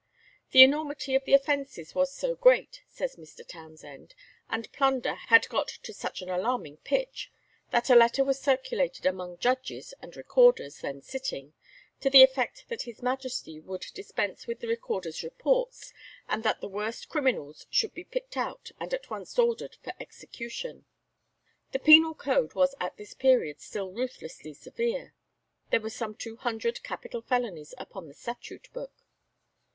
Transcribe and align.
The 0.49 0.63
enormity 0.63 1.13
of 1.13 1.25
the 1.25 1.35
offences 1.35 1.93
was 1.93 2.11
so 2.11 2.33
great, 2.33 2.81
says 2.87 3.17
Mr. 3.17 3.47
Townshend, 3.47 4.15
and 4.49 4.67
"plunder 4.73 5.13
had 5.13 5.47
got 5.47 5.67
to 5.67 5.93
such 5.93 6.23
an 6.23 6.29
alarming 6.31 6.77
pitch," 6.77 7.31
that 7.69 7.87
a 7.91 7.95
letter 7.95 8.23
was 8.23 8.41
circulated 8.41 9.05
among 9.05 9.37
judges 9.37 9.93
and 10.01 10.15
recorders 10.17 10.79
then 10.81 11.03
sitting, 11.03 11.53
to 11.99 12.09
the 12.09 12.23
effect 12.23 12.65
that 12.67 12.81
His 12.81 13.03
Majesty 13.03 13.59
would 13.59 13.85
dispense 13.93 14.47
with 14.47 14.59
the 14.59 14.67
recorders' 14.67 15.21
reports, 15.21 15.93
and 16.27 16.43
that 16.43 16.61
the 16.61 16.67
worst 16.67 17.07
criminals 17.07 17.67
should 17.69 17.93
be 17.93 18.03
picked 18.03 18.35
out 18.35 18.71
and 18.79 18.95
at 18.95 19.11
once 19.11 19.37
ordered 19.37 19.77
for 19.83 19.93
execution. 19.99 20.85
The 21.73 21.77
penal 21.77 22.15
code 22.15 22.55
was 22.55 22.73
at 22.79 22.97
this 22.97 23.13
period 23.13 23.61
still 23.61 23.91
ruthlessly 23.91 24.55
severe. 24.55 25.13
There 25.69 25.79
were 25.79 25.91
some 25.91 26.15
two 26.15 26.37
hundred 26.37 26.81
capital 26.81 27.21
felonies 27.21 27.75
upon 27.77 28.07
the 28.07 28.15
statute 28.15 28.67
book. 28.73 29.05